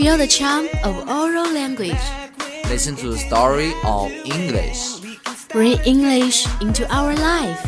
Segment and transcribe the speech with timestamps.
[0.00, 2.00] Feel the charm of oral language.
[2.68, 5.00] Listen to the story of English.
[5.50, 7.60] Bring English into our life.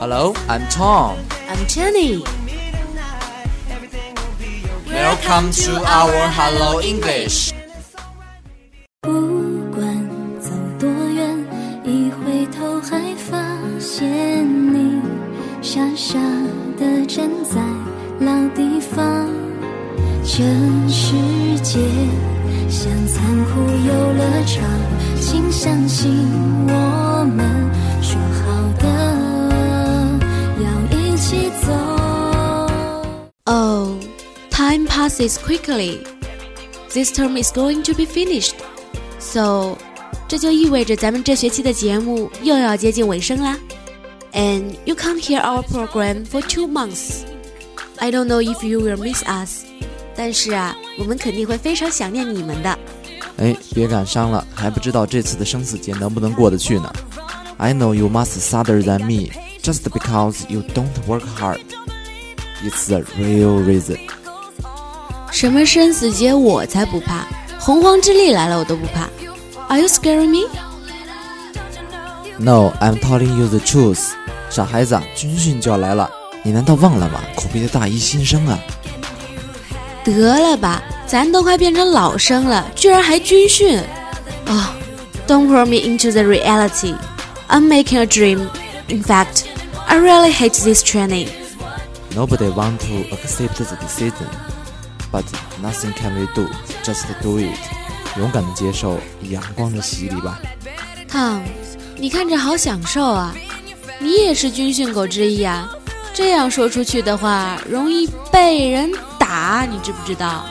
[0.00, 1.18] Hello, I'm Tom.
[1.48, 2.22] I'm Jenny.
[4.88, 7.52] Welcome to our Hello English.
[9.00, 9.10] 不
[9.74, 10.08] 管
[10.40, 11.46] 走多远，
[11.84, 13.34] 一回头还发
[13.80, 15.00] 现你
[15.62, 16.18] 傻傻
[16.78, 17.67] 的站在老地方。
[20.38, 20.42] 这
[20.88, 21.16] 世
[21.62, 21.78] 界
[22.68, 24.64] 像残酷游乐场，
[25.20, 26.10] 请相信
[26.66, 27.70] 我们
[28.02, 28.44] 说好
[28.78, 28.84] 的
[30.62, 30.66] 要
[30.98, 31.72] 一起走。
[33.46, 33.98] Oh,
[34.50, 35.98] time passes quickly.
[36.92, 38.54] This term is going to be finished.
[39.18, 39.76] So,
[40.28, 43.58] 这就意味着咱们这学期的节目又要接近尾声啦。
[44.32, 47.24] And you can't hear our program for two months.
[47.98, 49.64] I don't know if you will miss us.
[50.19, 52.77] 但是啊，我们肯定会非常想念你们的。
[53.37, 56.91] 哎，别感伤了，还不知道这次的生死劫能不能过得去呢。
[57.55, 59.31] I know you must suffer than me,
[59.63, 61.61] just because you don't work hard.
[62.61, 63.97] It's the real reason.
[65.31, 67.25] 什么生死劫我才不怕，
[67.57, 69.07] 洪荒之力来了我都不怕。
[69.69, 70.49] Are you scaring me?
[72.37, 74.09] No, I'm telling you the truth.
[74.49, 76.11] 傻孩子，军训就要来了，
[76.43, 77.21] 你难道忘了吗？
[77.37, 78.59] 苦逼的大一新生啊！
[80.13, 83.79] 得了吧，咱都快变成老生了，居然还军训！
[84.45, 84.75] 啊、
[85.27, 86.95] d o n t pull me into the reality.
[87.47, 88.47] I'm making a dream.
[88.87, 89.43] In fact,
[89.87, 91.29] I really hate this training.
[92.15, 94.27] Nobody want to accept the decision,
[95.11, 95.23] but
[95.61, 96.47] nothing can we do.
[96.83, 97.57] Just do it.
[98.17, 98.99] 勇敢的接受
[99.29, 100.39] 阳光的洗礼吧。
[101.11, 101.41] Tom，
[101.97, 103.35] 你看着好享受啊！
[103.99, 105.69] 你也是军训狗之一啊！
[106.13, 108.91] 这样说出去的话，容易被人
[109.29, 110.43] 打，你知不知道？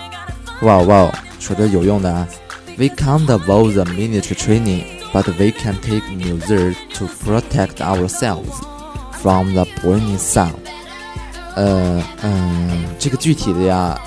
[0.62, 1.10] 哇哇，
[1.40, 2.28] 说的有用的啊。
[2.76, 8.54] We can't avoid the military training, but we can take measures to protect ourselves
[9.20, 10.52] from the burning sun.
[11.56, 14.00] 呃嗯，这个具体的呀，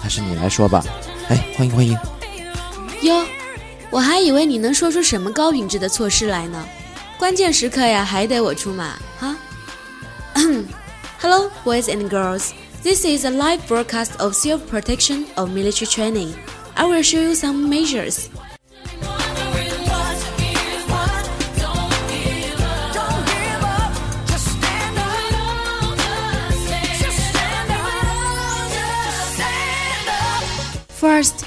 [0.00, 0.84] 还是你来说吧。
[1.28, 1.98] 哎，欢迎欢迎。
[3.02, 3.24] 哟，
[3.90, 6.64] 我还以为你能说出什么高品质的措施来呢。
[7.18, 9.36] 关键时刻呀，还得我出马哈。
[11.20, 12.50] Hello, boys and girls.
[12.83, 16.33] This is a live broadcast of self-protection of military training.
[16.75, 18.29] I will show you some measures.
[30.99, 31.45] First,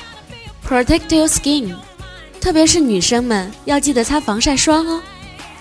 [0.64, 1.76] protect your skin.
[2.41, 5.02] 特别是女生们要记得擦防晒霜哦，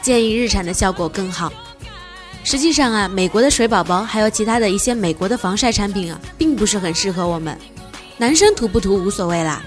[0.01, 1.51] 建议日产的效果更好。
[2.44, 7.58] 实际上啊，美国的水宝宝还有其他的一些美国的防晒产品啊，并不是很适合我们。
[8.18, 9.62] 男生涂不涂无所谓啦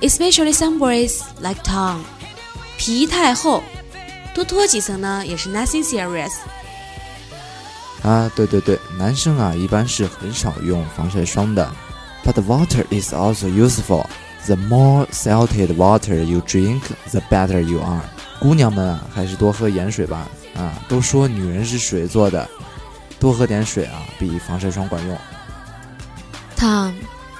[0.00, 1.98] ，especially some boys like Tom，
[2.78, 3.62] 皮太厚，
[4.32, 6.30] 多脱几层呢也是 nothing serious。
[8.02, 11.68] 啊，对对对，男生啊一般是很少用防晒霜的。
[12.24, 14.06] But water is also useful.
[14.46, 18.02] The more salted water you drink, the better you are.
[18.38, 20.28] 姑娘们啊，还是多喝盐水吧。
[20.54, 22.48] 啊，都说女人是水做的，
[23.18, 25.18] 多喝点水啊，比防晒霜管用。
[26.56, 26.92] Tom，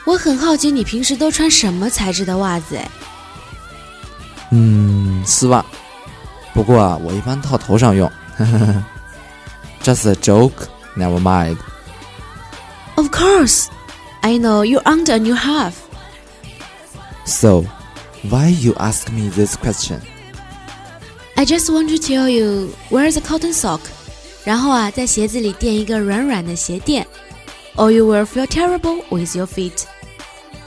[0.07, 2.89] 我很好奇你平时都穿什么材质的袜子哎？
[4.51, 5.65] 嗯，丝袜。
[6.53, 8.11] 不过啊，我一般套头上用。
[9.83, 10.67] Just a joke.
[10.97, 11.57] Never mind.
[12.97, 13.69] Of course,
[14.23, 15.75] I know you aren't a new half.
[17.25, 17.65] So,
[18.29, 20.01] why you ask me this question?
[21.40, 23.82] I just want to tell you wear the cotton sock，
[24.44, 27.06] 然后啊，在鞋子里垫一个软软的鞋垫，
[27.76, 29.84] or you will feel terrible with your feet.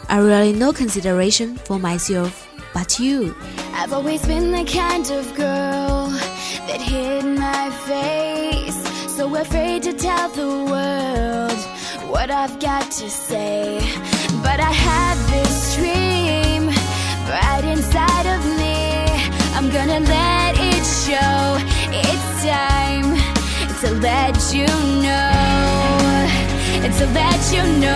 [0.09, 2.31] I really no consideration for myself,
[2.75, 3.35] but you.
[3.75, 6.13] I've always been the kind of girl
[6.67, 8.77] that hid my face.
[9.17, 11.59] So afraid to tell the world
[12.11, 13.81] what I've got to say.
[14.43, 16.69] But I had this dream
[17.29, 18.97] right inside of me.
[19.55, 20.42] I'm gonna let
[20.83, 21.59] it show.
[21.91, 23.17] It's time
[23.81, 24.67] to let you
[25.03, 25.37] know.
[26.99, 27.95] To let you know.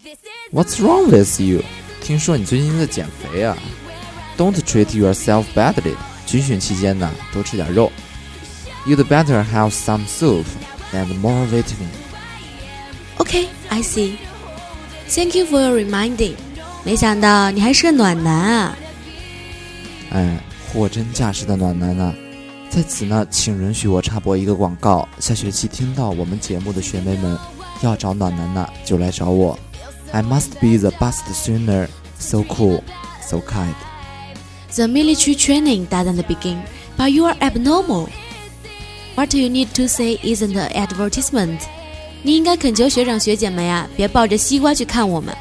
[0.00, 1.64] This is What's wrong with you?
[2.02, 3.56] 听说你最近在减肥啊？
[4.36, 5.96] Don't treat yourself badly.
[6.26, 7.90] 军训期间呢，多吃点肉。
[8.86, 10.44] You'd better have some soup
[10.92, 11.90] and more vitamin.
[13.18, 14.18] Okay, I see.
[15.08, 16.36] Thank you for your reminding.
[16.84, 18.76] 没想到你还是个暖男啊！
[20.12, 20.38] 哎，
[20.75, 22.13] 货真价实的暖男呢、
[22.69, 25.07] 在此呢，请允许我插播一个广告。
[25.19, 27.37] 下学期听到我们节目的学妹们
[27.81, 29.57] 要找暖男呢，就来找我。
[30.11, 31.87] I must be the best swimmer.
[32.19, 32.81] So cool,
[33.25, 33.73] so kind.
[34.75, 36.57] The military training doesn't begin,
[36.97, 38.09] but you are abnormal.
[39.15, 41.59] What you need to say isn't an advertisement.
[42.21, 45.33] 你应该恳求学长学姐们呀，别抱着西瓜去看我们，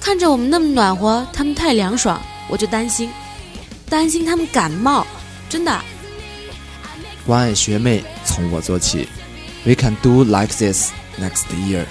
[0.00, 3.10] 看着我们那么暖和，他们太凉爽，我就担心，
[3.88, 5.06] 担心他们感冒，
[5.48, 5.82] 真的。
[7.26, 9.08] 关爱学妹，从我做起。
[9.64, 11.86] We can do like this next year.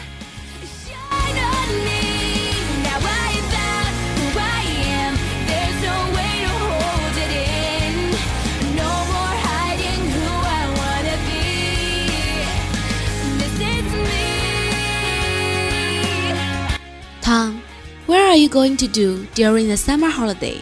[0.87, 2.53] Shine on me.
[2.83, 5.17] Now I found who I am.
[5.47, 7.93] There's no way to hold it in.
[8.75, 11.43] No more hiding who I wanna be.
[13.37, 14.25] This is me.
[17.21, 17.61] Tom,
[18.07, 20.61] where are you going to do during the summer holiday?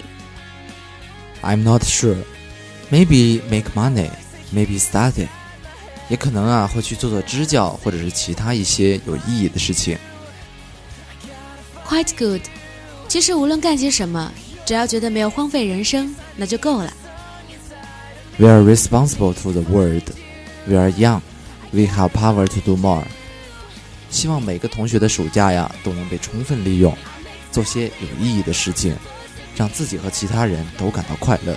[1.46, 2.18] I'm not sure.
[2.90, 4.10] Maybe make money,
[4.52, 5.28] maybe study.
[6.10, 9.98] 也可能啊会去做做支教，或者是其他一些有意义的事情。
[11.88, 12.42] Quite good.
[13.08, 14.32] 其实无论干些什么，
[14.66, 16.92] 只要觉得没有荒废人生，那就够了。
[18.38, 20.04] We are responsible to the world.
[20.68, 21.22] We are young.
[21.72, 23.04] We have power to do more.
[24.10, 26.98] 希望每个同学的暑假呀都能被充分利用，
[27.52, 28.96] 做些有意义的事情，
[29.56, 31.56] 让自己和其他人都感到快乐。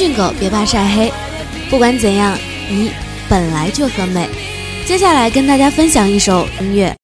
[0.00, 1.12] 训狗别怕晒黑，
[1.68, 2.34] 不管怎样，
[2.70, 2.90] 你
[3.28, 4.26] 本来就很美。
[4.86, 6.96] 接下来跟大家分享一首音乐。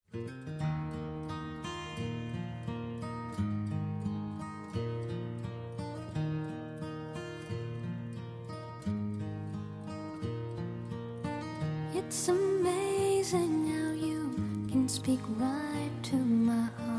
[11.94, 14.30] It's amazing how you
[14.72, 16.95] can speak right to my heart.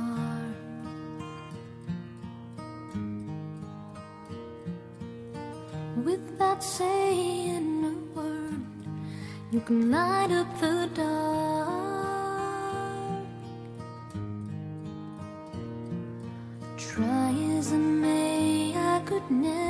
[6.57, 8.61] Without saying a word,
[9.51, 11.67] you can light up the dark.
[16.75, 19.66] Try as I may, I could never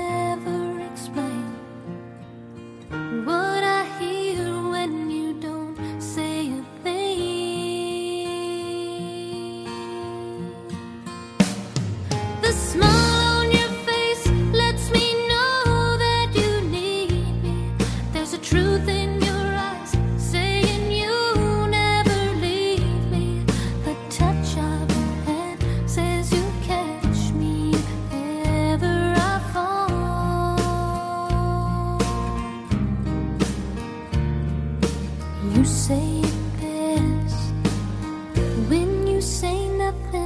[39.88, 40.17] say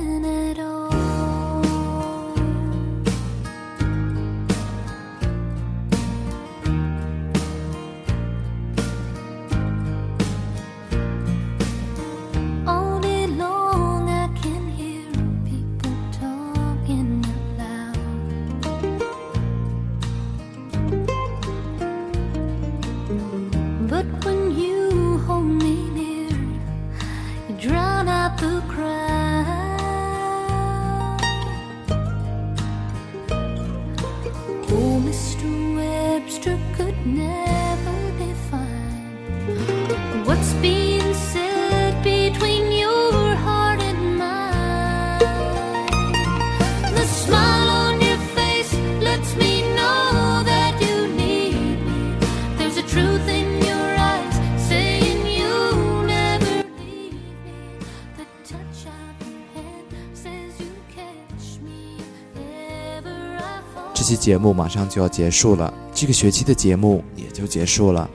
[64.01, 68.09] 这期节目马上就要结束了，这个学期的节目也就结束了。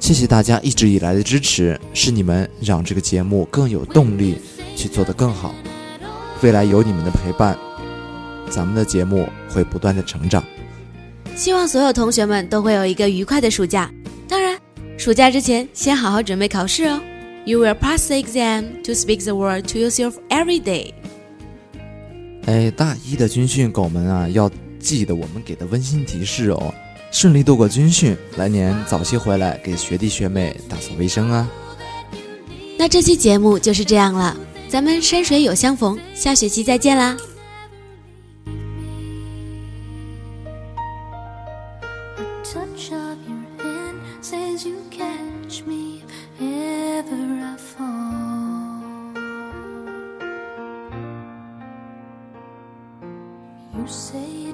[0.00, 4.36] 谢谢大家一直以来的支持，是你们让这个节目更有动力
[4.74, 5.54] 去做得更好。
[6.42, 7.56] 未来有你们的陪伴，
[8.50, 10.42] 咱们的节目会不断的成长。
[11.36, 13.88] 希望所有同学们都会有一个愉快的暑假。
[14.26, 14.58] 当然，
[14.98, 17.00] 暑假之前先好好准备考试哦。
[17.44, 20.94] You will pass the exam to speak the word to yourself every day.
[22.46, 26.72] 哎，大一的军训狗们啊，要记得我们给的温馨提示哦，
[27.10, 31.48] 顺利度过军训，来年早些回来给学弟学妹打扫卫生啊。
[32.78, 34.36] 那这期节目就是这样了，
[34.68, 37.16] 咱们山水有相逢，下学期再见啦。
[53.86, 54.45] you say